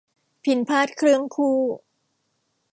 [0.43, 1.57] พิณพาทย์เครื่องคู่